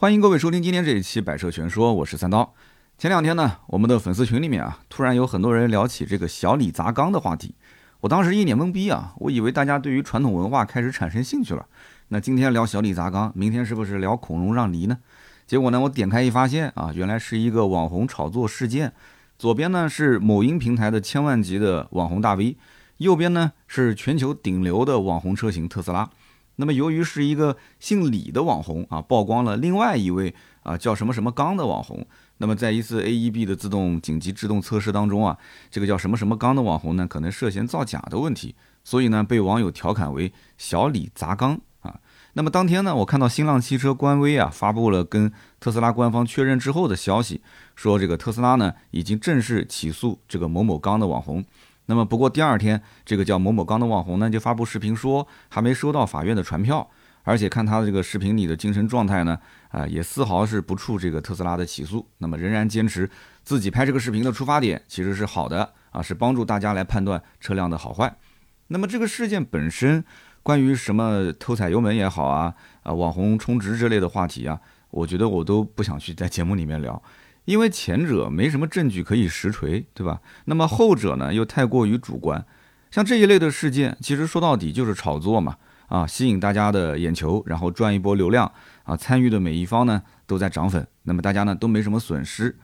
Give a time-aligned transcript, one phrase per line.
[0.00, 2.54] 欢迎各位收听今天这一期《百车全说》，我是三刀。
[2.96, 7.56] 前两天呢，我们的粉丝群里面啊，突然有很多人聊起这个小李砸缸的话题，
[7.98, 11.66] 我当时一脸懵逼啊，我以为大家对于传统文化开始产生兴趣了。
[12.10, 14.98] 那今天聊小李砸缸，明天是不是聊孔融让梨呢？
[15.48, 18.92] 结果呢，我点开一发现啊，原来是一个网红炒作事件。
[19.36, 22.56] 左边呢是某音平台的千万级的网红大 V，
[22.98, 26.08] 右边呢是全球顶流的网红车型特斯拉。
[26.60, 30.34] 那么，由于是一个姓李的网红啊，曝光了另外一位
[30.64, 32.04] 啊叫什么什么刚的网红。
[32.38, 35.38] 那么，在一次 AEB 的自动紧急制动测试当中啊，
[35.70, 42.00] 这个叫什么什么刚的网红呢，可能涉嫌造假的问题，所以呢，被网友调侃为“小李砸缸”啊。
[42.32, 47.40] 那么当天呢，我看到新浪汽车官微啊发布了跟特斯拉官方确认之后的消息，
[47.76, 51.44] 说这个特斯拉呢已经正式起诉这个某某刚的网红。
[51.90, 56.86] 那么，不过第二天，这个叫某某刚的网红呢，就发布视频说还没收到法院的传票，
[57.22, 59.38] 而且看他的这个视频里的精神状态呢，
[59.70, 62.06] 啊，也丝毫是不触这个特斯拉的起诉。
[62.18, 63.08] 那么，仍然坚持
[63.42, 68.14] 自己拍这个视频的出发点其实是好的啊，是帮助大家来判断车辆的好坏。
[68.66, 70.04] 那么，这个事件本身，
[70.42, 77.02] 关于什么偷踩油门也好啊，啊，网红充值之类的话题啊，我觉得我都不想去在节目里面聊。
[77.48, 80.20] 因为前者没什么证据可以实锤，对吧？
[80.44, 82.44] 那么后者呢，又太过于主观。
[82.90, 92.54] 像这一类的事件，其实说到底就是炒作嘛，啊，吸引大家的眼球，然后赚一波流量，啊，参与的每一方呢都在涨粉，那么大家呢都没什么损失。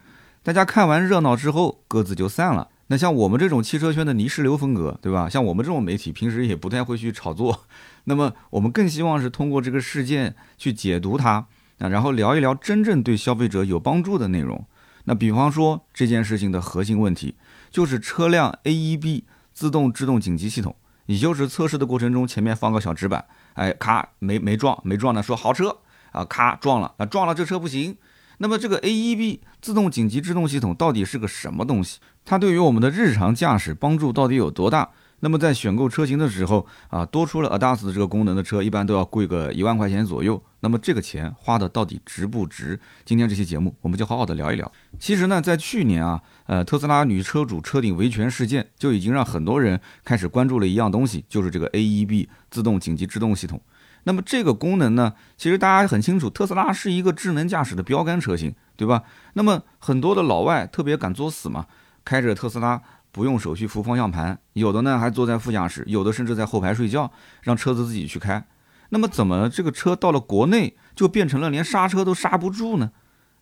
[0.43, 2.69] 大家看完热闹之后，各自就散了。
[2.89, 5.31] 那像我们这种汽车圈的泥石流风格，对吧？
[5.31, 7.65] 像我们这种媒体，平时也不太会去炒作。
[8.05, 11.47] 那么我们更希望是通过这个事件去解读它，
[11.79, 14.63] 啊，然后聊一聊真正对消费者有帮助的内容。
[15.05, 17.35] 那比方说这件事情的核心问题
[17.71, 20.75] 就是车辆 AEB 自动制动紧急系统，
[21.07, 23.25] 也就是测试的过程中前面放个小纸板，
[23.55, 25.79] 哎，咔没没撞没撞呢，说好车
[26.13, 27.97] 啊，咔撞了啊撞了这车不行。
[28.39, 32.01] 那么这个 AEB 自动紧急制动系统到底是个什么东西？
[32.25, 34.91] 它对于我们的日常驾驶帮助到底有多大？
[35.25, 40.41] 那么在选购车型的时候啊，多出了 ADAS 这个功能的车，一般都要贵个一万块钱左右。
[40.61, 42.79] 那么这个钱花的到底值不值？
[43.07, 44.71] 今天这期节目我们就好好的聊一聊。
[44.99, 53.59] 其实呢，在去年啊，呃，特斯拉女车主车顶维权事件就已经让很多人开始关注了一样东西，就是这个 AEB 自动紧急制动系统。
[54.03, 59.05] 那么这个功能呢，其实大家很清楚，特斯拉是一个智能驾驶的标杆车型，对吧？
[59.33, 61.65] 那么很多的老外特别敢作死嘛，
[62.05, 62.83] 开着特斯拉。
[63.15, 67.09] 不用手续扶方向盘，有的呢还坐在副驾驶，有的甚至在后排睡觉，
[67.43, 68.45] 让车子自己去开。
[68.89, 72.91] 那么怎么这个车到了国内就变成了连刹车都刹不住呢？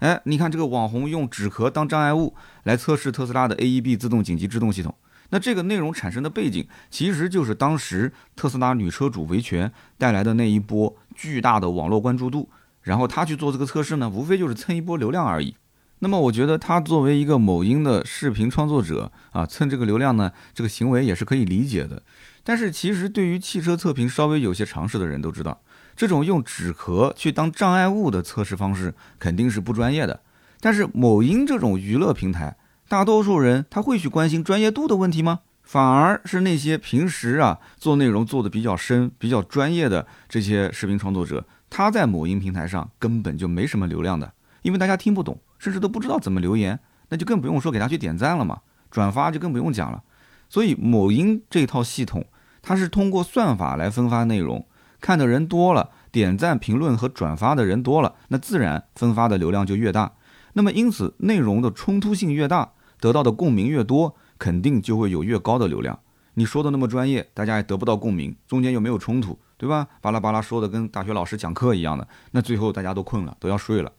[0.01, 2.35] 哎，你看这个网红用纸壳当障碍物
[2.65, 4.95] 来测试特斯拉的 AEB 自动紧急制动系统，
[5.31, 12.51] 那这个内容产生的背景其实就是当时特斯拉女车主维权带来的那一波巨大的网络关注度，
[12.83, 15.57] 然后他去做这个测试呢，无非就是蹭一波流量而已。
[16.05, 22.03] 那么我觉得他作为一个某音的视频创作者啊，蹭这个流量呢，这个行为也是可以理解的。
[22.43, 25.63] 但是其实对于汽车测评稍微有些常识的人都知道，
[25.95, 30.19] 这种用纸壳去当障碍物的测试方式肯定是不专业的。
[30.59, 32.57] 但是某音这种娱乐平台，
[32.89, 35.43] 大多数人他会去关心专业度的问题吗？
[35.63, 44.33] 反而是那些平时啊做内容做的比较深、比较专业的这些视频创作者，他在某音平台上根本就没什么流量的，
[44.63, 45.41] 因为大家听不懂。
[45.63, 50.03] 甚至都不知道怎么留言，那就更不用说给他去点赞了嘛，转发就更不用讲了。
[50.49, 52.27] 所以某音这套系统，
[52.61, 54.67] 它是通过算法来分发内容，
[55.01, 60.15] 看的人多了，点赞、评论和转发的人多了，那自然分发的流量就越大。
[60.55, 65.97] 那么因此，内容的冲突性越大，得到的共鸣越多，肯定就会有越高的流量。
[66.35, 69.39] 你说的那么专业，大家也得不到共鸣，中间又没有冲突。
[69.63, 69.87] 对吧？
[70.01, 73.93] 巴拉巴拉说的跟大学老师讲课一样的，那最后大家都困了，都要睡了，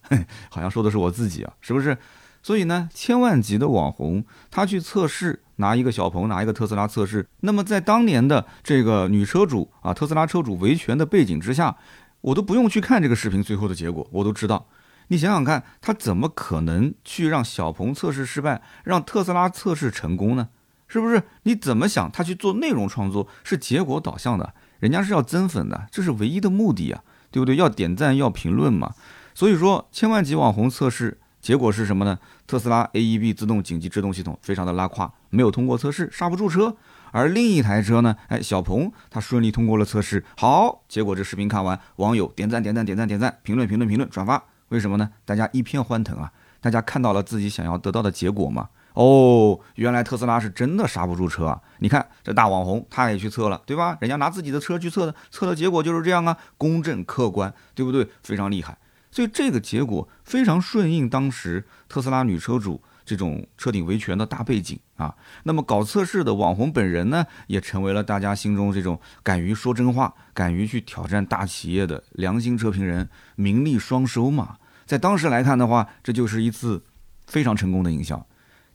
[0.50, 1.98] 好像说的是我自己啊，是不是？
[2.42, 11.78] 所以呢，千万级的网红他去测试，拿一个小鹏，拿一个特斯拉测试，那么在当年的这个女车主啊，特斯拉车主维权的背景之下，
[12.20, 14.68] 我都不用去看这个视频最后的结果，我都知道。
[15.08, 20.50] 你想想看，他怎么可能去让小鹏测试失败，让特斯拉测试成功呢？
[20.90, 21.24] 是不是？
[21.44, 22.12] 你怎么想？
[22.12, 24.54] 他去做内容创作是结果导向的。
[24.84, 27.02] 人家是要增粉的，这是唯一的目的啊，
[27.32, 27.56] 对不对？
[27.56, 28.94] 要点赞，要评论嘛。
[29.34, 32.20] 所以说，千万级网红测试结果是什么呢？
[32.46, 36.76] 特斯拉 AEB 自动紧急制动系统非常的拉胯，没有通过测试，刹不住车。
[37.14, 40.22] 而另一台车呢，哎，小鹏它顺利通过了测试。
[40.36, 44.44] 好，结果这视频看完，网友点赞点赞点赞点赞，评论评论评论，转发。
[44.68, 45.10] 为什么呢？
[45.24, 46.30] 大家一片欢腾啊！
[46.60, 48.68] 大家看到了自己想要得到的结果吗？
[48.94, 51.60] 哦，原来特斯拉是真的刹不住车啊！
[51.80, 53.98] 你看这大网红，他也去测了，对吧？
[54.02, 58.08] 人家拿自己的车去测的，测的结果就是这样啊，公正客观，对不对？
[58.22, 58.78] 非常厉害。
[59.10, 65.16] 所以这个结果非常顺应当时特斯拉女车主这种车顶维权的大背景啊。
[65.44, 74.58] 那么搞测试的网红本人呢，也成为了大家心中这种敢于说真话、敢于去挑战大企业的良心车评人，名利双收嘛。
[74.86, 76.84] 在当时来看的话，这就是一次
[77.28, 78.26] 非常成功的营销。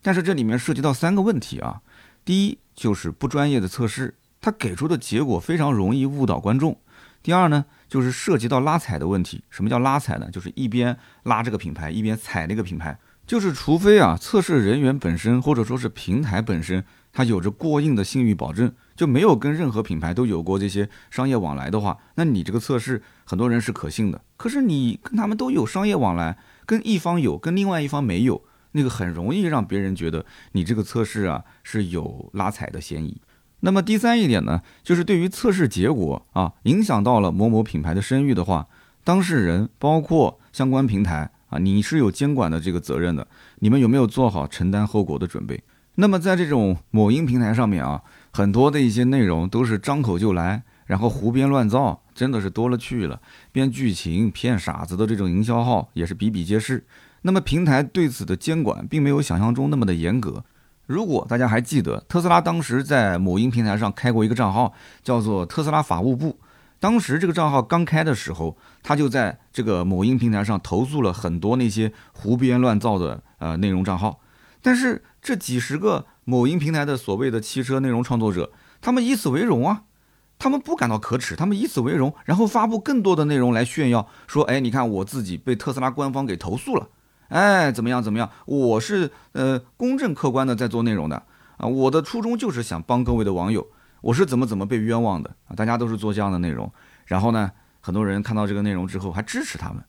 [0.03, 1.81] 但是这里面涉及到三个问题啊，
[2.25, 6.79] 第一就是不专业的测试，它给出的结果非常容易误导观众。
[7.23, 9.43] 第二呢，就是涉及到拉踩的问题。
[9.51, 10.31] 什么叫拉踩呢？
[10.31, 12.99] 就是一边拉这个品牌，一边踩那个品牌。
[13.27, 24.19] 就是除非啊，测试人员本身或者说是平台本身，它有着过硬的信誉保证，就没有跟任何品牌都有过这些商业往来的话，那你这个测试很多人是可信的。
[24.39, 28.43] 可是你跟他们都有商业往来，跟一方有，跟另外一方没有，
[28.73, 33.21] 那个很容易让别人觉得你这个测试啊是有拉踩的嫌疑。
[33.61, 38.69] 那么第三一点呢，就是对于测试结果啊，影响到了某某品牌的声誉的话，
[39.03, 43.27] 当事人包括相关平台啊，你是有监管的这个责任的。
[43.59, 45.61] 你们有没有做好承担后果的准备？
[45.97, 48.01] 那么在这种某音平台上面啊，
[48.33, 53.21] 很多的一些内容都是张口就来，然后胡编乱造，真的是多了去了，
[53.51, 56.87] 编剧情骗傻子的这种营销号也是比比皆是。
[57.23, 60.45] 那么平台对此的监管并没有想象中那么的严格。
[60.87, 64.73] 如果大家还记得，特斯拉当时在某音平台上开过一个账号，
[65.03, 66.39] 叫做“特斯拉法务部”。
[66.81, 74.21] 当时这个账号刚开的时候，他就在这个某音平台上投诉了很多那些胡编乱造的呃内容账号。
[74.63, 79.83] 但是这几十个某音平台的所谓的汽车内容创作者，他们以此为荣啊，
[80.39, 86.89] 他们不感到可耻，他们以此为荣，然后发布更多的内容来炫耀，说：“哎，你看我自己被特斯拉官方给投诉了。”
[87.29, 88.03] 哎，怎么样？
[88.03, 88.31] 怎么样？
[88.47, 91.23] 我是呃公正客观的在做内容的
[91.57, 93.67] 啊，我的初衷就是想帮各位的网友。
[94.01, 95.57] 我是怎么怎么被冤枉的啊？
[95.57, 96.73] 大家都是做这样的内容，
[97.07, 99.83] 然后呢，很多人看到这个内容之后还支持他们，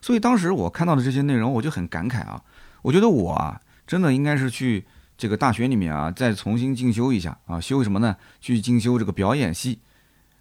[0.00, 2.40] 所以当时我看到的这些内容，我就很感慨啊。
[2.82, 4.86] 我觉得我啊，真的应该是去
[5.18, 8.16] 这个大学里面啊，再重新进修一下啊，修什么呢？
[8.40, 9.80] 去进修这个表演系。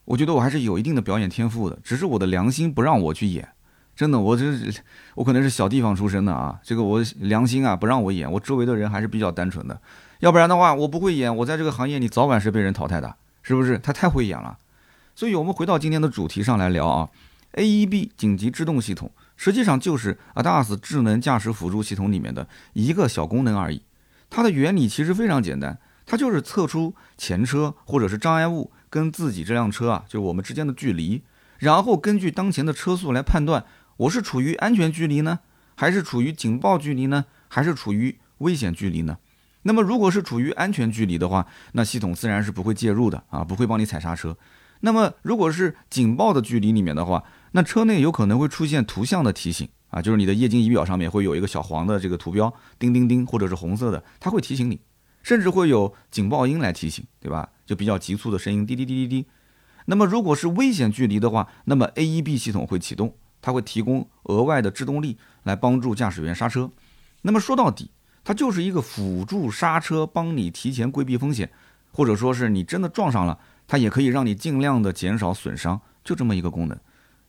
[0.05, 3.54] 我觉得我还是有一定的表演天赋的，只是我的良心不让我去演。
[3.95, 4.43] 真的，我这
[5.13, 9.79] 我可能是小地方出身的啊，这个我良心啊不让我演，我周围的人还是比较单纯的，
[10.19, 13.79] 要不然的话我不会演，我在这个行业里早晚是被人淘汰的，是不是？
[13.79, 14.57] 他太会演了，
[15.15, 17.09] 所以我们回到今天的主题上来聊啊
[17.53, 23.81] ，AEB 紧急制动系统实际上就是 ADAS 智能驾驶辅助系统里面的一个小功能而已，
[24.29, 31.23] 它的原理其实非常简单，它就是测出前车或者是障碍物跟自己这辆车啊，就是我们之间的距离，
[31.59, 33.63] 然后根据当前的车速来判断。
[33.97, 35.39] 我是处于安全距离呢，
[35.75, 39.17] 还是处于警报距离呢，还是处于危险距离呢？
[39.61, 44.37] 那么如果是处于安全距离的话，那系统自然是不会介入的啊，不会帮你踩刹车。
[44.81, 54.81] 那么如果是警报的距离里面的话，那车内有可能会出现图像的提醒啊，就是你的液晶仪表上面会有一个小黄的这个图标，叮叮叮，或者是红色的，它会提醒你，
[55.23, 57.49] 甚至会有警报音来提醒，对吧？
[57.65, 59.27] 就比较急促的声音，滴滴滴滴滴。
[59.85, 63.15] 那么如果是危险距离的话，那么 AEB 系统会启动。
[63.45, 66.71] 它会提供额外的制动力来帮助驾驶员刹车，
[67.21, 67.91] 那么说到底，
[68.23, 71.51] 它就是一个辅助刹车，帮你提前规避风险，
[71.91, 73.37] 或者说是你真的撞上了，
[73.67, 76.75] 它也可以让你尽量的减少损伤，就这么一个功能。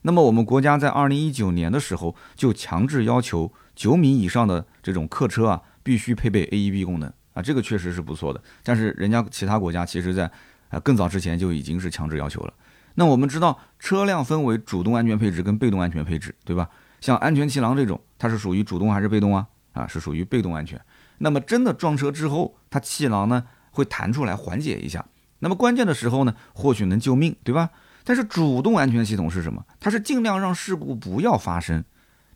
[0.01, 8.41] 那么我们国家在二零一九年的时候就强制要求九米以上的这种客车啊，必须配备 AEB 功能啊，这个确实是不错的。
[8.63, 10.31] 但是人家其他国家其实在
[10.69, 12.51] 啊更早之前就已经是强制要求了。
[12.99, 16.67] 那我们知道，车辆分为主动安全配置跟被动安全配置，对吧？
[16.99, 19.45] 像安全气囊这种，它是属于主动还是被动啊？
[19.73, 20.81] 啊，是属于被动安全。
[21.19, 25.05] 那么真的撞车之后，它气囊呢会弹出来缓解一下。
[25.37, 27.69] 那么关键的时候呢，或许能救命，对吧？
[28.03, 29.63] 但是主动安全系统是什么？
[29.79, 31.83] 它是尽量让事故不要发生。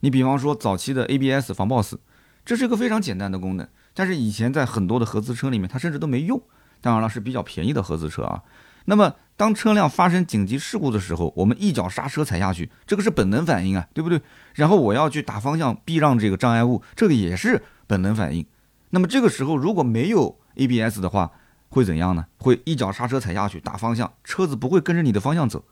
[0.01, 1.99] 你比方说早期的 ABS 防抱死，
[2.45, 6.39] 这是一个非常简单的功能，但是以前在很多的合资车里面，它甚至都没用。
[6.81, 8.43] 当然了，是比较便宜的合资车啊。
[8.85, 14.21] 那么，当车辆发生紧急事故的时候，我们一脚刹车踩下去，这个是本能反应啊，对不对？
[14.53, 18.45] 然后我要去打方向避让这个障碍物，这个也是本能反应。
[18.89, 21.31] 那么这个时候如果没有 ABS 的话，
[21.69, 22.25] 会怎样呢？
[22.37, 25.63] 会一脚刹车踩下去打方向，车子不会跟着你的方向走，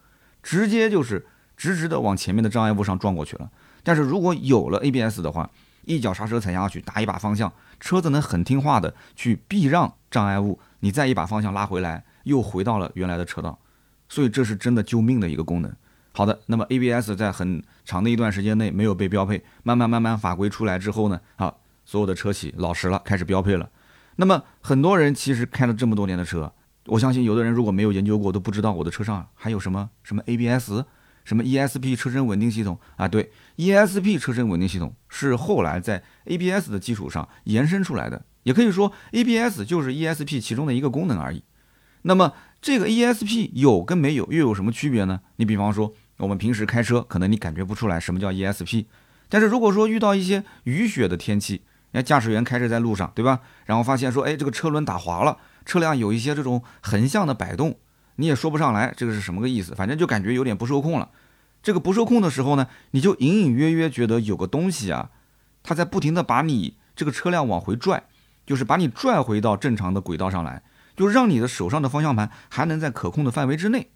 [0.41, 1.25] 直接就是
[1.57, 3.49] 直直的往前面的障碍物上撞过去了。
[3.83, 5.49] 但是如果有了 ABS 的话，
[5.85, 12.05] 一脚刹车踩下去打一把方向，车子能很听话的去避让障碍物，你再一把方向拉回来。
[12.23, 13.59] 又回到了原来的车道，
[14.07, 15.73] 所以这是真的救命的一个功能。
[16.11, 21.53] 好的，那么 ABS 在很长的一段时间内没有被标配，慢慢慢慢法规出来之后呢，啊，
[21.85, 23.69] 所有的车企老实了，开始标配了。
[24.17, 26.51] 那么很多人其实开了这么多年的车，
[26.87, 30.83] 我相信有的人如果没有研究过，都不知道我的车上还有什么什么 ABS，
[31.23, 33.07] 什么 ESP 车身稳定系统啊？
[33.07, 41.43] 对，ESP 车身稳定系统是后来在 ABS 的基础上延伸出来的，也可以说 ABS 就是 ESP 其中的一个功能而已。
[42.03, 45.21] 那么这个 ESP 有跟没有又有什么区别呢？
[45.37, 48.85] 你比方说我们平时开车，可能你感觉不出来什么叫 ESP，
[49.27, 53.39] 但是如果说遇到一些雨雪的天气，那驾驶员开车在路上，对吧？
[53.65, 57.77] 然后发现说，哎，这个车轮打滑了，车辆有一些这种横向的摆动。
[58.17, 61.09] 你也说不上来这个是什么个意思，反正就感觉有点不受控了。
[61.63, 65.09] 这个不受控的时候呢，你就隐隐约约觉得有个东西啊，
[65.63, 68.03] 它在不停的把你这个车辆往回拽，
[68.45, 70.61] 就是把你拽回到正常的轨道上来，
[70.99, 73.89] 就让你的手上的方向盘还能在可控的范围之内。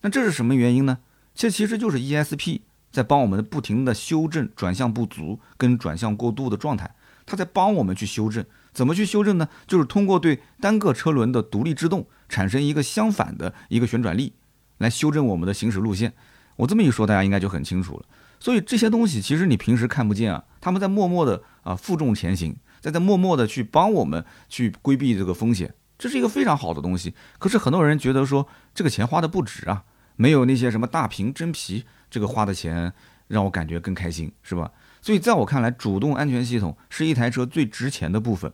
[0.00, 0.98] 那这是什么原因呢？
[1.32, 8.44] 这其实就是 ESP 在帮我们不停的修正转向不足跟转向过度的状态，它在帮我们去修正。
[8.72, 9.48] 怎么去修正呢？
[9.68, 14.32] 就是通过对单个车轮的独立制动产生一个相反的一个旋转力，
[14.78, 16.12] 来修正我们的行驶路线。
[16.56, 18.04] 我这么一说，大家应该就很清楚了。
[18.40, 27.12] 所以这些东西其实你平时看不见啊，他们在默默的啊负重前行，在在默默的去帮我们去规避这个风险，这是一个非常好的东西。
[27.38, 29.82] 可是很多人觉得说这个钱花的不值啊，
[30.16, 32.92] 没有那些什么大屏真皮这个花的钱
[33.26, 34.70] 让我感觉更开心，是吧？
[35.02, 38.52] 所以在我看来，主动安全系统是一台车最值钱的部分。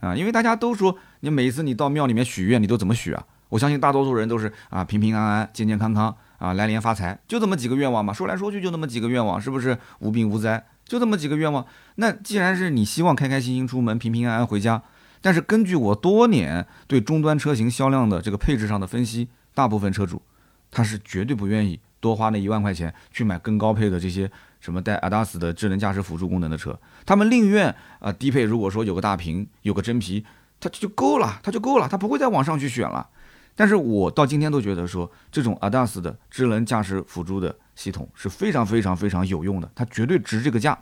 [0.00, 3.24] 啊，因为大家都说你每次你到庙里面许愿，你都怎么许啊？
[3.48, 8.12] 我相信大多数人都是啊平平安安、健健康康啊来年发财，就这么几个愿望嘛。
[8.12, 10.66] 说来说去就那么几个愿望，是不是无病无灾？
[10.84, 11.64] 就这么几个愿望。
[11.94, 14.82] 那既然是你希望开开心心出门、平平安安回家，
[15.26, 20.22] 但是根据我多年对终端车型销量的这个配置上的分析，大部分车主
[20.70, 24.30] 他是绝对不愿意多花那一万块钱去买更高配的这些。
[24.60, 30.24] 什么带 ADAS 的智能驾驶辅助功能的车，他们宁愿啊低配，如果说有个大屏，有个真皮，
[30.60, 33.08] 它就够了，它就够了，它不会再往上去选了。
[33.56, 40.78] 但是我到今天都觉得说，这种 ADAS 的智能驾驶辅助的系统是非常非常非常有用的，它绝对值这个价。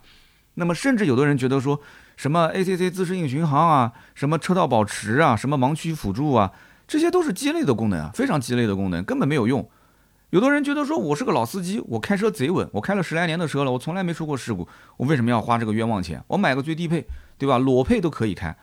[0.55, 1.81] 那么甚至有的人觉得说，
[2.17, 6.53] 什么 ACC 自适应巡航啊，什么车道保持啊，什么盲区辅助啊，
[6.87, 9.69] 这些都是鸡肋的功能啊，非常鸡肋的功能，根本没有用。
[10.31, 14.67] 有的人觉得说，我是个老司机，我开车贼稳，我开了十来年的车了，我从来没出过事故，
[14.97, 16.23] 我为什么要花这个冤枉钱？
[16.27, 17.07] 我买个最低配，
[17.39, 17.59] 对吧？
[17.59, 18.57] 裸配都可以开。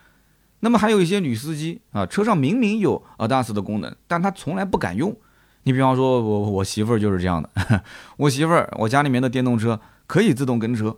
[0.59, 5.15] 那么还有一些女司机啊，车上明明有 ADAS 的功能，但她从来不敢用。
[5.63, 7.49] 你比方说，我我媳妇儿就是这样的。
[8.17, 10.97] 我媳妇儿，我家里面的电动车可以自动跟车，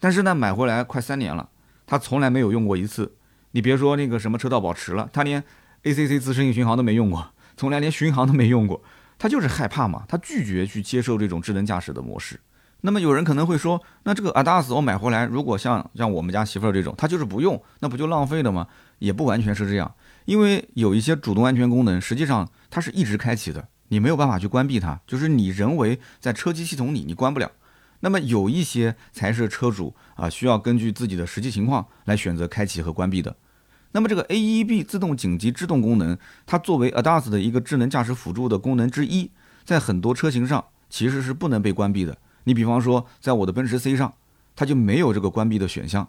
[0.00, 1.48] 但是呢，买回来快三年了，
[1.86, 3.14] 他从来没有用过一次。
[3.52, 5.42] 你别说那个什么车道保持了，他连
[5.84, 8.82] ACC 自适应巡航都没用过，从来连巡航都没用过。
[9.16, 12.40] 他就是害怕嘛，他拒绝去接受这种智能驾驶的模式。
[12.80, 18.66] 那么有人可能会说，那这个 ADAS 我买回来，如果像像我们家媳妇儿这种，她就是不用，那不就浪费了吗？
[18.98, 27.50] 也不完全是这样，因为有一些主动安全功能，实际上它是一直开启的，你没有办法去关闭它，就是你人为在车机系统里你关不了。
[28.04, 33.34] 那么有一些才是车主啊需要根据自己的实际情况来选择开启和关闭的。
[33.92, 39.30] 那么这个 AEB 自动紧急制动功能，它作为 ADAS 的一个智能驾驶辅助的功能之一，
[39.64, 42.18] 在很多车型上其实是不能被关闭的。
[42.44, 44.12] 你比方说，在我的奔驰 C 上，
[44.54, 46.06] 它就没有这个关闭的选项。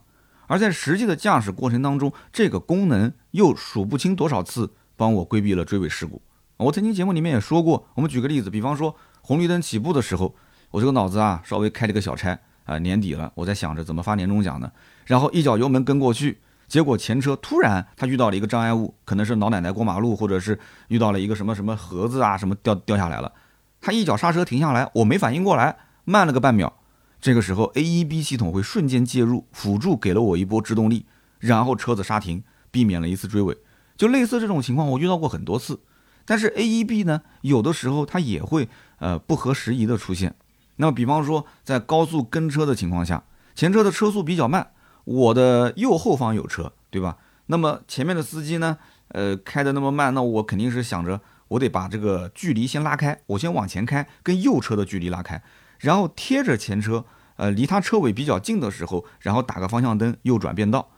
[0.48, 6.22] 而在实际的驾驶过程当中，这个功能又数不清多少次帮我规避了追尾事故。
[6.58, 10.36] 我曾经节目里面也说过，我们举个例子，比方说红绿灯起步的时候，
[10.72, 14.72] 我这个脑子啊稍微开了个小差啊，年底了，我在想着怎么发年终奖呢，
[15.06, 16.40] 然后一脚油门跟过去。
[16.68, 23.32] 结果前车突然他遇到了一个障碍物，可能是老奶奶过马路，或者是遇到了一个什么什么盒子啊什么掉掉下来了，
[23.80, 26.74] 他一脚刹车停下来，我没反应过来，慢了个半秒，
[27.22, 31.06] 这个时候 AEB 系统会瞬间介入辅助，给了我一波制动力，
[31.38, 33.56] 然后车子刹停，避免了一次追尾。
[33.96, 35.80] 就类似这种情况，我遇到过很多次。
[36.26, 38.68] 但是 AEB 呢，有的时候它也会
[38.98, 40.34] 呃不合时宜的出现。
[40.78, 43.24] 那么比方说在高速跟车的情况下，
[43.56, 44.72] 前车的车速比较慢。
[45.06, 47.18] 我的右后方有车，对吧？
[47.46, 48.80] 那么前面的司机呢？
[49.10, 55.44] 呃，开的那么慢，那我肯定是想着，我得把这个距离先拉开，我先往前开，跟右车的距离拉开，
[55.78, 57.06] 然后贴着前车，
[57.36, 60.90] 呃，离他车尾比较近的时候，然后打个方向灯，右转变道。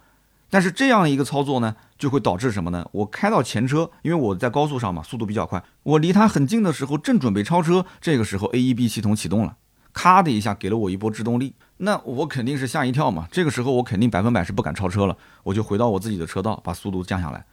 [0.49, 2.87] 但是这样一个操作呢，就会导致什么呢？
[2.93, 9.57] 我开到前车，因为我在高速上嘛，速度比较快，我离他很近的时候，正准备超车，这个时候 AEB 系统启动了。
[9.97, 13.27] 咔的一下给了我一波制动力，那我肯定是吓一跳嘛。
[13.31, 17.43] 这个时候我肯定百分百是不敢超车了，我就回到我自己的车道，把速度降下来。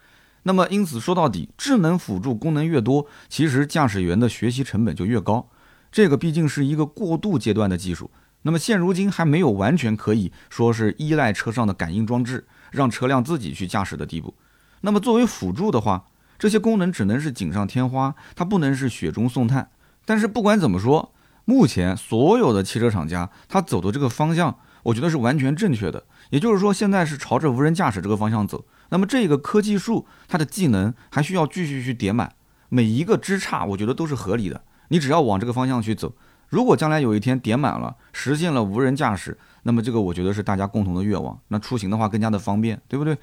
[0.42, 5.48] 那么因此说到底，智能辅助功能越多，其实驾驶员的学习成本就越高。
[5.90, 8.10] 这个毕竟是一个过渡阶段的技术，
[8.42, 14.34] 那么现如今还没有完全可以说是依赖车上的感应装置，让车辆自己去驾驶的地步。
[14.82, 16.04] 那么作为辅助的话，
[16.38, 19.70] 这些功能只能是锦上添花，它不能是雪中送炭。
[20.04, 21.13] 但是不管怎么说。
[21.44, 26.04] 目前所有的汽车厂家，它走的这个方向，我觉得是完全正确的。
[26.30, 28.64] 也就是说，现在是朝着无人驾驶这个方向走。
[28.90, 32.32] 那么这个科技树，它的技能还需要继续去叠满，
[32.68, 34.62] 每一个枝杈，我觉得都是合理的。
[34.88, 36.14] 你只要往这个方向去走，
[36.48, 41.38] 如果将来有一天叠满了，实现了无人驾驶，那么这个我觉得是大家共同的愿望。
[41.48, 43.16] 那出行的话更加的方便，对不对？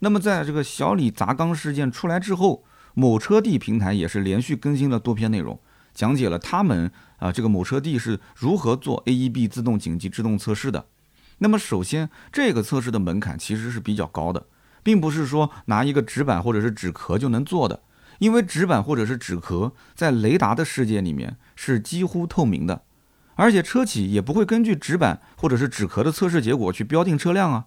[0.00, 2.64] 那么在这个小李砸缸事件出来之后，
[2.94, 5.58] 某车帝平台也是连续更新了多篇内容，
[5.94, 10.86] 讲解了他们啊这个某车帝是如何做 AEB 自动紧急制动测试的。
[11.38, 14.46] 那么首先，这个测试的门槛其实是比较高的，
[14.82, 17.82] 并不是说拿一个纸板或者是纸壳就能做的，
[18.20, 22.82] 因为纸板或者是纸壳在雷达的世界里面是几乎透明的，
[23.34, 27.66] 而且车企也不会根据纸板或者是纸壳的测试结果去标定车辆啊，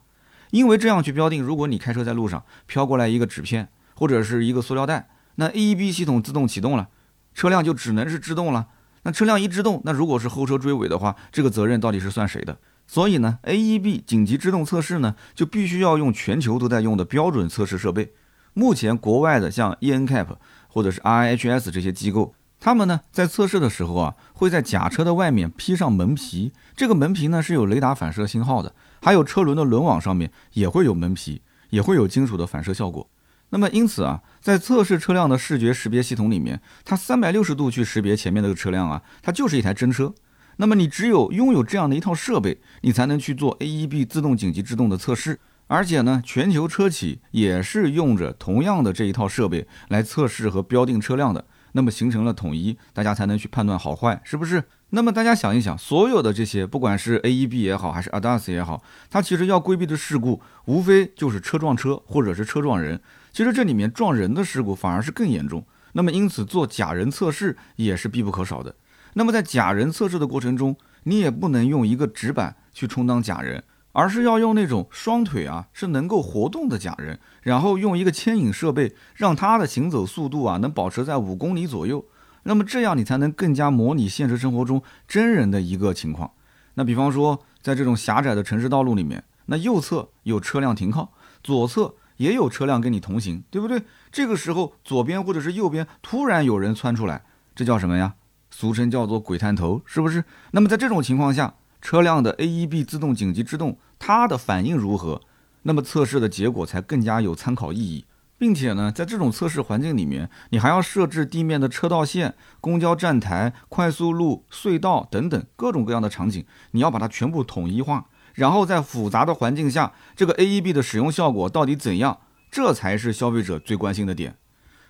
[0.50, 6.90] 因为这样去标定，如果你开车在路上飘过来一个纸片或者是一个塑料袋，那 AEB 系统自动启动了，
[7.36, 8.70] 车辆就只能是制动了。
[9.04, 12.58] 那车辆一制动，那如果是后车追尾的话，这个责任到底是算谁的？
[12.88, 18.14] 所以呢，AEB 紧急制动测试呢，就必须要用全球都在用的标准测试设备。
[18.54, 20.28] 目前国外的像 ENCAP
[20.68, 33.08] 或者是 RHS 这些机构，他们呢在测试的时候啊，会在甲车的外面披上门皮，这个门皮呢是有雷达反射信号的，还有车轮的轮网上面也会有门皮，也会有金属的反射效果。
[33.52, 40.14] 那么因此啊，在测试车辆的视觉识别系统里面，它三百六十度去识别前面那个车辆啊，它就是一台真车。
[40.58, 45.40] 那么你只有拥有这样的一套设备，你才能去做 AEB 自动紧急制动的测试。
[45.68, 51.46] 而且呢，全球车企也是用着同样的这一套设备来测试和标定车辆的。
[51.74, 54.64] 那么形成了统一，大家才能去判断好坏，是不是？
[54.90, 63.00] 那么大家想一想，所有的这些，不管是 AEB 也好，还是 ADAS 也好，它其实要规避的事故，无非就是车撞车，或者是车撞人。
[63.32, 65.66] 其实这里面撞人的事故反而是更严重。
[65.94, 68.76] 那么因此做假人测试也是必不可少的。
[69.14, 82.06] 那么在假人测试的过程中，你也不能用一个纸板去充当假人，而是要用那种双腿啊是能够活动的假人，然后用一个牵引设备，让他的行走速度啊能保持在五公里左右。
[82.44, 86.32] 那么这样你才能更加模拟现实生活中真人的一个情况。
[86.76, 91.12] 那比方说，在这种狭窄的城市道路里面，那右侧有车辆停靠，
[91.44, 93.82] 左侧也有车辆跟你同行，对不对？
[94.12, 97.24] 这个时候左边或者是右边突然有人窜出来，
[97.56, 98.16] 这叫什么呀？
[98.52, 100.26] 俗称叫做“鬼探头”，是不是？
[100.52, 105.22] 那么在这种情况下，车辆的 AEB 自动紧急制动，它的反应如何？
[105.64, 108.06] 那么测试的结果才更加有参考意义，
[108.38, 118.08] 并且呢，在这种测试环境里面，你还要设置地面的车道线、公交站台、快速路、隧道等等各种各样的场景，你要把它全部统一化，
[118.40, 122.18] 然后在复杂的环境下，这个 AEB 的使用效果到底怎样？
[122.50, 124.36] 这才是消费者最关心的点。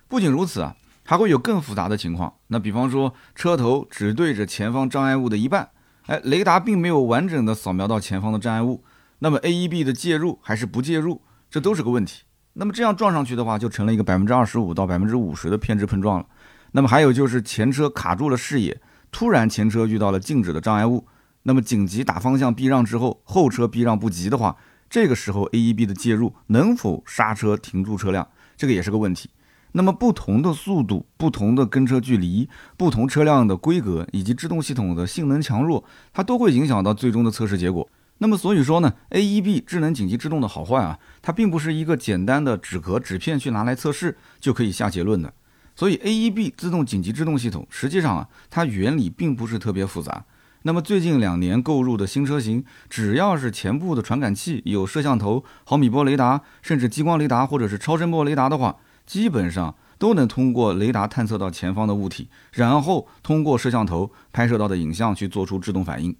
[0.08, 0.76] 不仅如此啊。
[1.02, 5.70] 还会有更复杂的情况，那比方说车头只对着前方障碍物的一半，
[6.06, 8.84] 哎，雷达并没有完整的扫描到前方的障碍物，
[9.18, 12.22] 那么 AEB 的介入还是不介入，这都是个问题。
[12.52, 16.26] 那么这样撞上去的话，就成了一个百分之二十五到百分之五十的偏置碰撞了。
[16.70, 21.04] 那么还有就是前车卡住了视野，突然前车遇到了静止的障碍物，
[21.50, 24.56] 那么紧急打方向避让之后，后车避让不及的话，
[24.88, 29.30] 这个时候 AEB 的介入能否刹车停住车辆，这个也是个问题。
[29.72, 35.82] 那么不同的速度、不同的跟车距离、不同车辆的规格以及制动系统的性能强弱，
[36.12, 37.88] 它都会影响到最终的测试结果。
[38.18, 45.34] 那么所以说呢，AEB 智能紧急制动的好坏啊，它并不是一个简单的纸壳、纸片去拿来测试就可以下结论的。
[45.74, 50.24] 所以 AEB 自动紧急制动系统实际上啊，它原理并不是特别复杂。
[50.62, 66.14] 那么最近两年购入的新车型，只要是前部的传感器有摄像头、毫米波雷达，甚至激光雷达或者是超声波雷达的话，基本上都能通过雷达探测到前方的物体，然后通过摄像头拍摄到的影像去做出制动反应。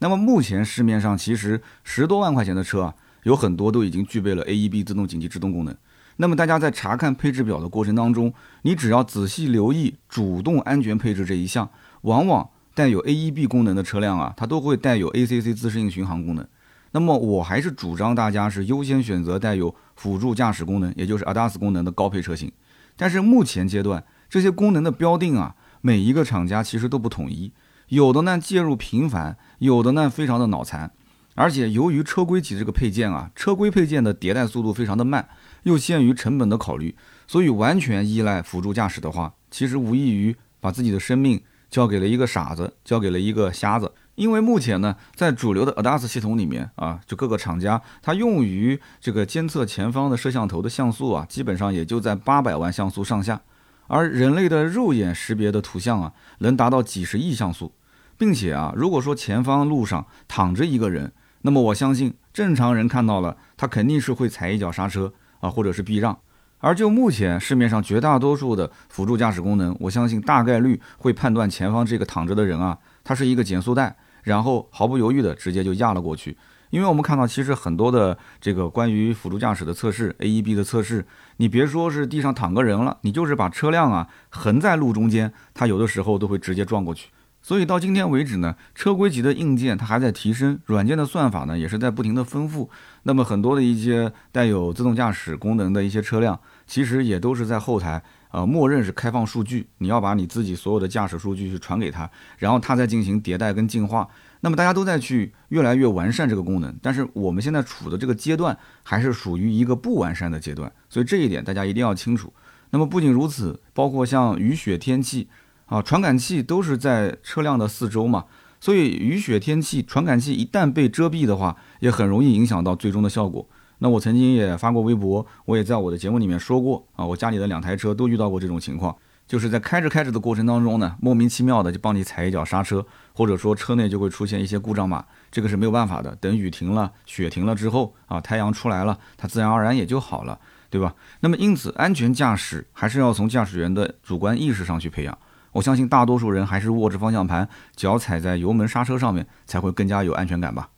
[0.00, 5.74] 那么目前市面上其实十多万块钱的车啊，有很多都已经具备了 AEB 自动紧急制动功能。
[6.16, 11.70] 那么大家在查看配置表的过程当中，你只要仔细留意主动安全配置这一项，
[12.02, 16.46] 往往带有 AEB 功能的车辆啊，它都会带有 ACC 自适应巡航功能。
[16.90, 22.52] 那么我还是主张大家是优先选择带有辅助驾驶功能，也就是 ADAS 功能的高配车型。
[22.96, 27.52] 但是目前阶段这些功能的标定啊，每一个厂家其实都不统一，
[27.88, 30.92] 有的呢介入频繁，有的呢非常的脑残。
[31.36, 35.28] 而且由于车规级这个配件啊，车规配件的迭代速度非常的慢，
[35.64, 36.94] 又限于成本的考虑，
[37.26, 41.42] 所以完全依赖辅助驾驶的话，其实无异于把自己的生命
[41.74, 43.90] 交给了一个傻子，交给了一个瞎子。
[44.14, 53.40] 因为目前呢，在主流的 ADAS 系统里面啊，就各个厂家它用于这个监测前方的摄像头的像素啊，基本上也就在八百万像素上下，
[53.88, 57.72] 而人类的肉眼识别的图像啊，能达到几十亿像素。
[58.16, 66.16] 并且啊，如果说前方路上躺着一个人，那么我相信正常人看到了，他肯定是会踩一脚刹车啊，或者是避让。
[66.64, 76.38] 而就目前市面上绝大多数的辅助驾驶功能，我相信大概率会判断前方这个躺着的人啊，他是一个减速带，然后毫不犹豫的直接就压了过去。
[76.70, 81.04] 因为我们看到，其实很多的这个关于辅助驾驶的测试，AEB 的测试，
[81.36, 87.10] 你别说是地上躺个人了，你就是把车辆啊横在路中间，它有的时候都会直接撞过去。
[87.42, 92.70] 所以到今天为止呢，车规级的硬件它还在提升，软件的算法呢也是在不停的丰富。
[93.02, 104.08] 那么很多的一些带有自动驾驶功能的一些车辆，其实也都是在后台，呃，默认是开放数据，你要把你自己所有的驾驶数据去传给他，然后他再进行迭代跟进化。
[104.40, 112.32] 那么大家都在去越来越完善这个功能，但是我们现在处的这个阶段还是属于一个不完善的阶段，所以这一点大家一定要清楚。
[112.70, 115.28] 那么不仅如此，包括像雨雪天气
[115.66, 118.24] 啊，传感器都是在车辆的四周嘛，
[118.60, 123.48] 所以雨雪天气传感器一旦被遮蔽的话，也很容易影响到最终的效果。
[123.78, 128.96] 那我曾经也发过微博，我也在我的节目里面说过啊，我家里的两台车都遇到过这种情况。
[129.26, 132.84] 就是在开着开着的过程当中呢，莫名其妙的就帮你踩一脚刹车，
[133.14, 136.14] 或者说车内就会出现一些故障码，这个是没有办法的。
[136.16, 140.94] 等雨停了，雪停了之后啊，太阳出来了，它自然而然也就好了，对吧？
[141.20, 145.18] 那么因此，安全驾驶还是要从驾驶员的主观意识上去培养。
[145.52, 150.68] 我相信大多数人还是握着方向盘，脚踩在油门刹车上面，才会更加有安全感吧。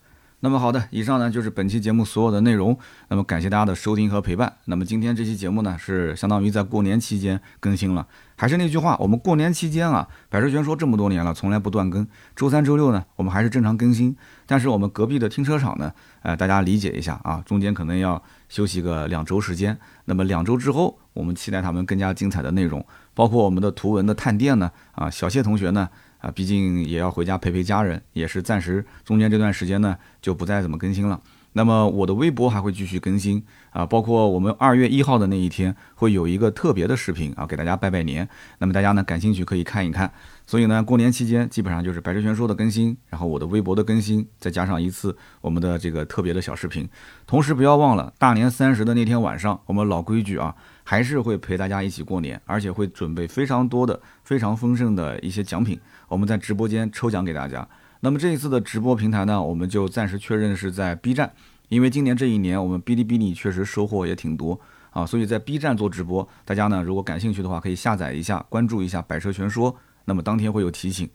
[0.40, 2.78] 那么好的，以上呢就是本期节目所有的内容。
[3.08, 4.52] 那么感谢大家的收听和陪伴。
[4.66, 8.06] 那么今天这期节目呢，是相当于在过年期间更新了。
[8.36, 12.06] 还是那句话，我们过年期间啊，百事全说这么多年了，从来不断更。
[12.36, 14.14] 周三、周六呢，我们还是正常更新。
[14.44, 19.76] 但是我们隔壁的停车场呢，呃，大家理解一下啊，中间可能要休息个两周时间。
[20.04, 25.88] 那么两周之后，我们期待他们更加精彩的内容，包括我们的图文的探店呢，啊，小谢同学呢。
[26.26, 31.20] 啊，毕竟也要回家陪陪家人，也是暂时中间这段时间呢，就不再怎么更新了。
[31.52, 38.28] 那么我的微博还会继续更新啊，包括我们二月一号的那一天会有一个特别的视频啊，给大家拜拜年。
[38.58, 40.12] 那么大家呢感兴趣可以看一看。
[40.46, 46.86] 所以呢，过年期间基本上就是百车全说的更新，然后我的微博的更新，再加上一次我们的这个特别的小视频。
[47.26, 55.80] 同时不要忘了，大年三十的那天晚上，我们老规矩啊，还是会陪大家一起过年，而且会准备非常多的、非常丰盛的一些奖品。
[56.08, 57.68] 我们在直播间抽奖给大家。
[58.00, 61.32] 那么这一次的直播平台呢，我们就暂时确认是在 B 站，
[61.68, 71.08] 因为今年这一年我们哔哩哔哩确实收获也挺多啊，所以在 B 站做直播，大家呢如果感兴趣的话，可以下载一下，关注一下百车全说，那么当天会有提醒。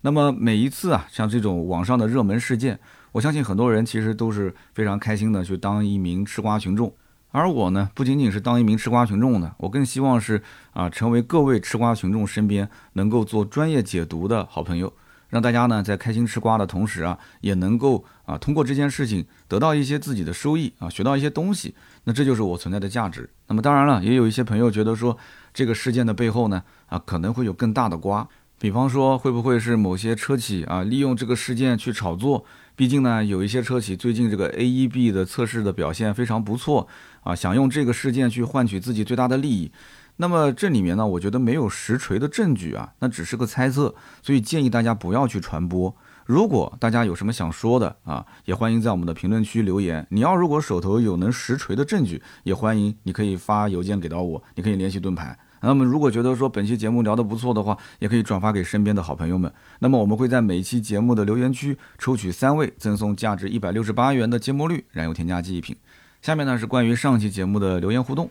[0.00, 2.78] 那么每一次啊，像这种网上的热门事件，
[3.12, 6.94] 我相信很多人其实都是非常开心的去当一名吃瓜群众，
[7.30, 14.92] 而我呢，不仅仅是当一名吃瓜群众的，我更希望是啊，成为各位吃瓜群众身边能够做专业解读的好朋友。
[15.28, 21.74] 让大家呢在开心吃瓜的同时啊，也能够啊通过这件事情得到一些自己的收益啊，学到一些东西。
[22.04, 23.28] 那这就是我存在的价值。
[23.46, 25.18] 那么当然了，也有一些朋友觉得说
[25.52, 28.26] 这个事件的背后呢啊可能会有更大的瓜，
[28.58, 32.46] 比方说会不会是某些车企啊利用这个事件去炒作？
[32.78, 36.86] 毕竟呢有一些车企最近这个 AEB 的测试的表现非常不错
[37.24, 39.72] 啊，想用这个事件去换取自己最大的利益。
[40.18, 45.92] 那么这里面呢，我觉得没有实锤的证据啊，那只是个猜测，所以建议大家不要去传播。
[46.24, 50.06] 如果大家有什么想说的啊，也欢迎在我们的评论区留言。
[50.10, 55.36] 你要如果手头有能实锤的证据，也欢迎你可以发邮件给到我，你可以联系盾牌。
[55.60, 59.52] 那么如果觉得说本期节目聊得不错的话，也可以转发给身边的好朋友们。
[59.80, 65.76] 那么我们会在每期节目的留言区抽取三位，赠送价值一百六十八元的芥末绿燃油添加剂一瓶。
[66.22, 68.30] 下面呢是关于上期节目的留言互动。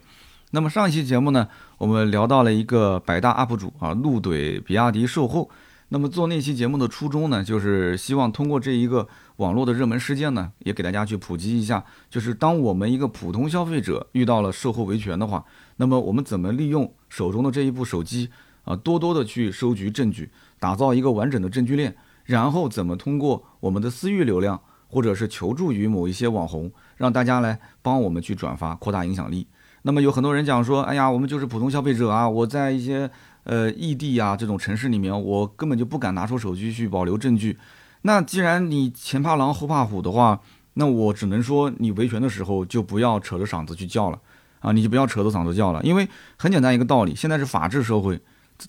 [0.51, 5.49] 那么上一期节目呢，我们聊到了一个百大 UP 主啊，怒怼比亚迪售后。
[5.89, 15.45] 那么做那期节目的初衷呢，就是希望通过这一个网络的热门事件呢，也给大家去普及一下，就是当我们一个普通消费者遇到了售后维权的话，
[15.77, 18.29] 那么我们怎么利用手中的这一部手机
[18.65, 29.47] 啊，多多的去收集证据，打造一个完整的证据链，然后怎么通过我们的私域流量，或者是求助于某一些网红，让大家来帮我们去转发，扩大影响力。
[29.83, 33.09] 那么有很多人讲说，哎呀，我们就是普通消费者啊，我在一些
[33.43, 37.57] 呃异地啊这种城市里面，我根本就不敢拿出手机去保留证据。
[38.01, 40.41] 那既然你前怕狼后怕虎的话，
[40.73, 44.19] 那我只能说你维权的时候就不要扯着嗓子去叫了
[44.59, 48.21] 啊，你就不要扯着嗓子叫了，因为很简单一个道理，现在是法治社会，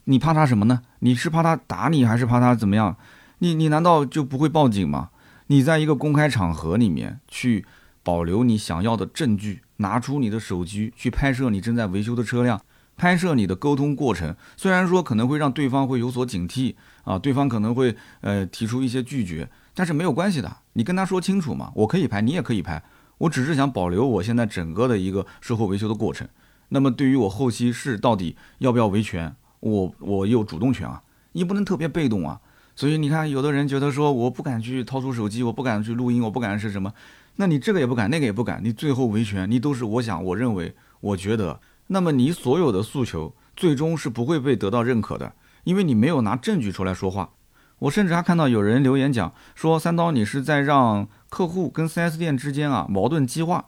[0.05, 0.83] 你怕他什么呢？
[1.01, 2.96] 你是怕他打你，还是怕他怎么样？
[3.38, 5.11] 你你难道就不会报警吗？
[5.46, 7.64] 你在一个公开场合里面去
[8.03, 9.62] 保留你想要的证据。
[9.81, 12.61] 拿出你的手机去拍摄你正在维修的车辆，
[12.96, 16.74] 拍摄你的沟通过程，虽然说可能会让对方会有所警惕
[17.05, 22.83] 啊，对方可能会呃提出一些拒绝，但是没有关系的，你跟他说清楚嘛，我可以拍，你也可以拍，
[23.19, 26.29] 我只是想保留我现在整个的一个售后维修的过程。
[26.71, 31.03] 那么对于我后期是到底要不要维权，我我有主动权啊，
[31.33, 32.41] 你不能特别被动啊。
[32.77, 36.93] 所以你看，有的人觉得说我不敢去掏出手机，我不敢去录音，我不敢是什么。
[37.37, 45.33] 那你这个也不敢，那个也不敢，你最后维权，你都是我想，我认为，我觉得，那么你所有的诉求最终是不会被得到认可的，
[45.65, 47.31] 因为你没有拿证据出来说话。
[47.81, 53.67] 我甚至还看到有人留言讲说，三刀你是在让客户跟 4S 店之间啊矛盾激化，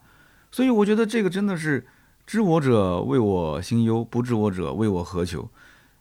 [0.50, 1.86] 所以我觉得这个真的是
[2.26, 5.48] 知我者为我心忧，不知我者为我何求。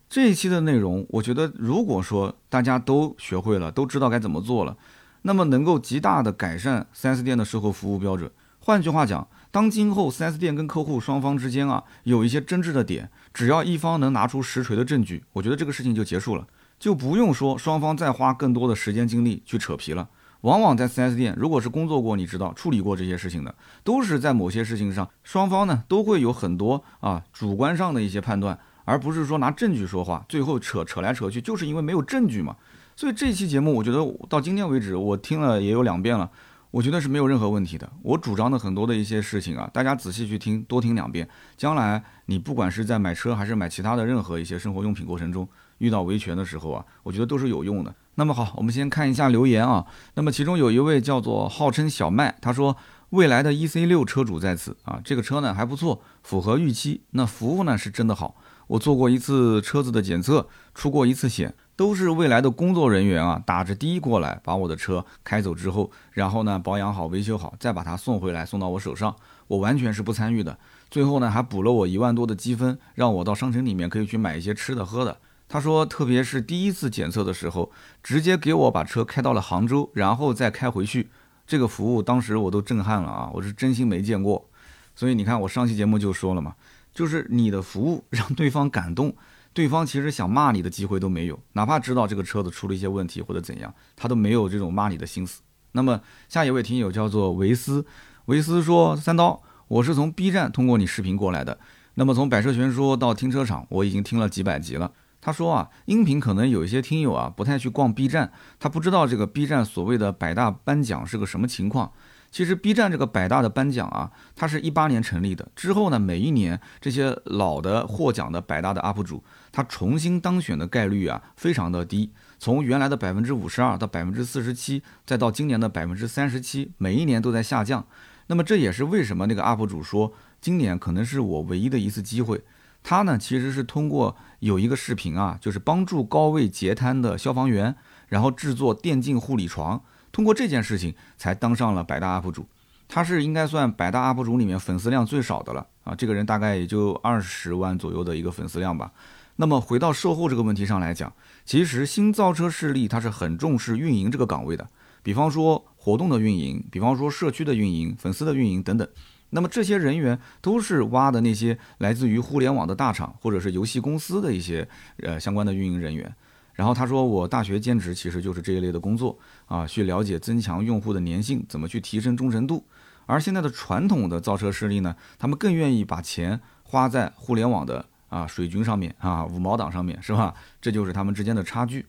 [0.10, 4.76] 这一期的内容，我觉得如果说大家都学会了，都知道该怎么做了。
[5.22, 8.32] 那么能够极大的改善 4S 店的售后服务标准。
[8.60, 16.48] 换句话讲，当今后 4S 店跟客户双方之间啊有一些争执的点，只要一方能拿出实锤的证据，我觉得这个事情就结束了，
[16.80, 20.10] 就不用说双方再花更多的时间精力去扯皮了。
[20.42, 32.56] 往往在 4S 店，如果是工作过，你知道处理过这些事情的，都是在某些事情上，双方呢都会有很多啊主观上的一些判断，而不是说拿证据说话，最后扯扯来扯去，就是因为没有证据嘛。
[32.96, 36.32] 所以这期节目，我觉得到今天为止，我听了也有两遍了，
[36.72, 37.92] 我觉得是没有任何问题的。
[38.02, 45.46] 我主张的很多的一些事情啊，大家仔细去听，多听两遍，将来你不管是在买车还是买其他的任何一些生活用品过程中，
[45.80, 47.94] 遇到维权的时候啊，我觉得都是有用的。
[48.15, 49.86] 那么好，我们先看一下留言啊。
[50.13, 52.78] 那么其中有一位叫做号称小麦，他说
[53.10, 58.36] 未来的 E C 六车主在此啊，这个车呢还不错，符合预期，那服务呢是真的好。
[58.68, 61.56] 我做过一次车子的检测，出过一次险。
[61.76, 69.15] 都是未来的工作人员啊，打着的过来把我的车开走之后，然后呢保养好、维修好，再把它送回来送到我手上，
[69.48, 70.60] 我完全是不参与的。
[70.92, 75.18] 最后呢还补了我一万多的积分，让我到商城里面可以去买一些吃的喝的。
[75.52, 77.72] 他说，特别是第一次检测的时候，
[78.04, 81.10] 直接给我把车开到了杭州，然后再开回去，
[81.48, 83.32] 这个服务当时我都震撼了啊！
[83.34, 84.48] 我是真心没见过。
[84.96, 86.54] 所以你看，我上期节目就说了嘛，
[86.94, 89.16] 就是你的服务让对方感动。
[89.52, 95.42] 对方其实想骂你的机会都没有，哪怕知道这个车子出了一些问题或者怎样，他都没有这种骂你的心思。
[95.72, 97.84] 那么下一位听友叫做维斯，
[98.26, 101.60] 维斯说：“三刀，我是从 B 站通过你视频过来的。
[101.96, 111.91] 那么从百车全说到停车场，我已经听了几百集了。”他说啊，音频可能有一些听友啊不太去逛 B 站，他不知道这个 B 站所谓的百大颁奖是个什么情况。
[112.32, 115.49] 其实 B 站这个百大的颁奖啊，它是一八年成立的。
[115.55, 122.12] 之后呢，每一年这些老的获奖的百大的 UP 主，他重新当选的概率啊，非常的低。
[122.38, 127.84] 从原来的百分之五十二到百分之四十七，再到今年的百分之三十七，每一年都在下降。
[128.27, 132.43] 那么这也是为什么那个 UP 主说，今年可能是我唯一的一次机会。
[132.82, 137.76] 他呢，其实是通过有一个视频啊，就是帮助高位截瘫的消防员，
[138.08, 139.82] 然后制作电竞护理床。
[140.12, 142.48] 通过这件事情才当上了百大 UP 主，
[142.88, 145.94] 他是应该算百大 UP 主里面粉丝量最少的了啊！
[145.94, 148.92] 这个人大概也就二十万左右的一个粉丝量吧。
[149.36, 151.13] 那么回到售后这个问题上来讲，
[151.46, 154.68] 其实新造车势力它是很重视运营这个岗位的，
[155.04, 158.88] 比方说活动的运营，比方说社区的运营、粉丝的运营等等。
[159.32, 164.68] 那么这些人员都是挖的那些来自于互联网的大厂或者是游戏公司的一些
[165.04, 166.13] 呃相关的运营人员。
[166.56, 172.65] 然后他说，我大学兼职其实就是这一类的工作啊，去了解增强用户的粘性，怎么去提升忠诚度。
[173.06, 180.34] 而现在的传统的造车势力呢，他们更愿意把钱花在互联网的啊水军上面啊五毛党上面，是吧？
[180.62, 181.86] 这就是他们之间的差距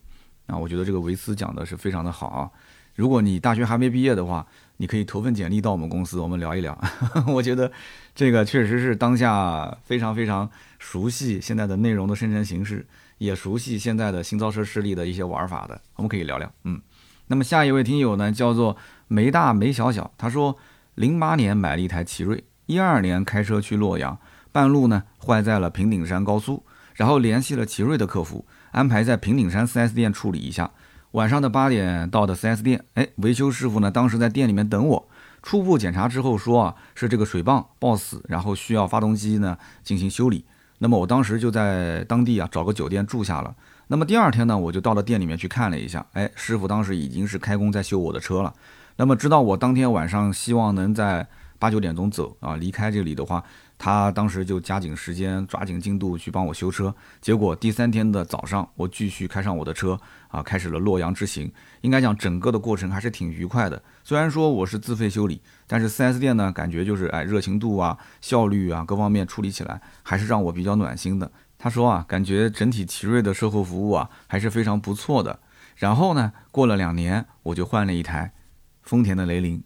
[0.47, 0.57] 啊。
[0.57, 2.49] 我觉得这个维斯讲的是非常的好啊。
[2.95, 4.47] 如果你大学还没毕业的话，
[4.81, 6.77] 你可以投份简历到我们公司，我们聊一聊。
[7.29, 7.71] 我觉得
[8.15, 12.87] 这个确实是当下非常非常熟悉现在的内容的生成形式。
[13.19, 16.51] 也熟悉现在的新造车势力的一些玩法的，我们可以聊聊。
[16.65, 16.81] 嗯，
[17.27, 18.75] 那么下一位听友呢，叫做
[19.09, 20.57] 梅大梅小小，他说，
[20.95, 24.19] 零八年买了一台奇瑞，一二年开车去洛阳，
[24.51, 26.65] 半路呢坏在了平顶山高速，
[26.95, 30.71] 然后联系了奇瑞的客服，安排在平顶山 4S 店处理一下。
[31.13, 35.09] 晚上的八点到的 4S 店，哎，维修师傅呢当时在店里面等我，
[35.43, 40.45] 初步检查之后说啊，是这个水泵爆死，然后需要发动机呢进行修理。
[40.79, 43.55] 那么我当时就在当地啊找个酒店住下了。
[43.89, 46.07] 那么第二天呢，我就到了店里面去看了一下。
[46.13, 48.55] 哎，师傅当时已经是开工在修我的车了。
[48.97, 51.27] 那么知道我当天晚上希望能在
[51.59, 53.43] 八九点钟走啊，离开这里的话，
[53.83, 56.95] 他当时就加紧时间，抓紧进度去帮我修车。
[57.19, 61.51] 结果第三天的早上，我继续开上我的车啊，开始了洛阳之行。
[61.81, 63.83] 应该讲整个的过程还是挺愉快的。
[64.05, 71.33] 虽然说我是自费修理，但是 4S 店呢，感觉就是哎热情度啊、效率啊各方面处理起来还是让我比较暖心的。
[71.57, 75.41] 他说啊，感觉整体奇瑞的售后服务啊还是非常不错的。
[75.77, 78.35] 然后呢，过了两年，我就换了一台。
[78.83, 79.63] 丰田的雷凌，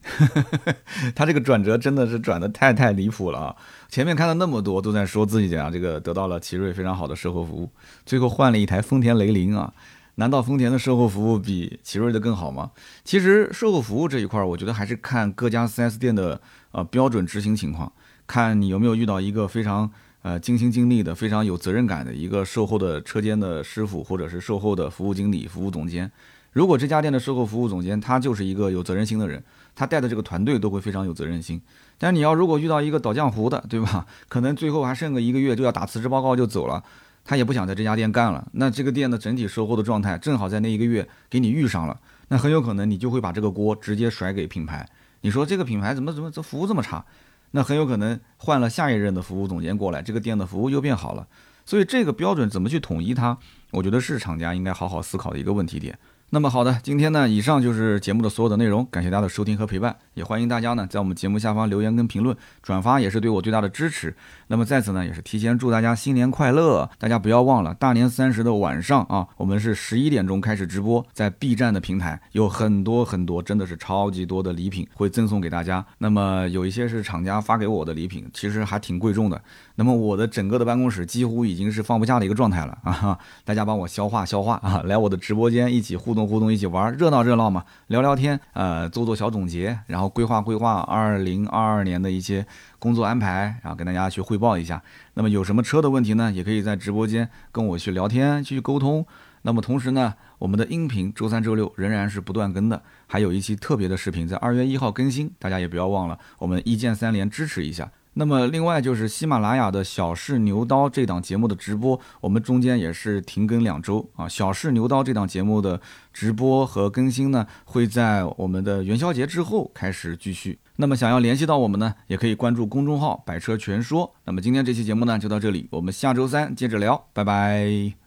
[1.15, 3.57] 他这个转折真的是转的太太离谱了啊！
[3.89, 7.71] 前面看了那么多都在说自己啊，这个得到了奇瑞非常好的售后服务，
[8.05, 9.73] 最后换了一台丰田雷凌啊，
[10.17, 12.73] 难道丰田的售后服务比奇瑞的更好吗？
[13.05, 16.41] 其实售后服务这一块，我觉得还是看各家 4S 店的
[16.73, 17.91] 呃标准执行情况，
[18.27, 19.91] 看你有没有遇到一个非常
[20.23, 26.11] 呃尽心尽力的、非常有责任感的一个售后的车间的师傅，或者是售后的服务经理、服务总监。
[26.55, 29.43] 如果这家店的售后服务总监他就是一个有责任心的人，
[29.75, 31.61] 他带的这个团队都会非常有责任心。
[31.99, 34.07] 但你要如果遇到一个倒浆糊的，对吧？
[34.31, 36.81] 可能最后还剩个一个月就要打辞职报告就走了，
[37.25, 38.47] 他也不想在这家店干了。
[38.53, 44.89] 那这个店的整体售后的状态正好在那一个月给你遇上了，那很有可能你就会把这个锅直接甩给品牌。
[45.23, 47.05] 你说这个品牌怎么怎么这服务这么差？
[47.51, 51.27] 那很有可能换了下一任的服务总监过来，这个店的服务又变好了。
[51.67, 53.37] 所以这个标准怎么去统一它？
[53.73, 55.99] 我觉得是厂家应该好好思考的一个问题点。
[56.35, 64.13] 那么好的，今天呢，以上就是节目的所有的内容，感谢大家的收听和陪伴，也欢迎大家呢在我们节目下方留言跟评论，转发也是对我最大的支持。
[64.49, 75.87] 那么在此呢，也是提前祝大家新年快乐，大家不要忘了大年三十的晚上啊，我们是十一点钟开始直播，在 B 站的平台有很多很多，真的是超级多的礼品会赠送给大家。
[75.99, 79.41] 那么有一些是厂家发给我的礼品，其实还挺贵重的。
[79.77, 86.24] 那么我的整个的办公室几乎已经是放不下的一个状态了啊，大家帮我消化消化啊，来我的直播间一起互动。
[86.27, 92.47] 互动一起玩，热闹热闹嘛，聊聊天，呃，做做小总结，然后规划规划二零二二年的一些
[92.79, 94.83] 工作安排，然后跟大家去汇报一下。
[95.15, 99.07] 那么有什么车的问题呢，也可以在直播间跟我去聊天去沟通。
[99.43, 107.91] 那么同时呢，我们的音频周三周六仍然是不断更的，还有一期特别的视频在二月一号更新，大家也不要忘了，我们一键三连支持一下。
[108.15, 114.29] 那么另外就是喜马拉雅的小试牛刀这档节目的直播，我们中间也是停更两周啊。
[114.29, 115.81] 小试牛刀这档节目的
[116.13, 120.59] 直播和更新呢，会在我们的元宵节之后开始继续。
[120.77, 124.15] 那么想要联系到我们呢，也可以关注公众号“百车全说”。
[124.25, 128.04] 那么今天这期节目呢就到这里，我们下周三接着聊，拜拜。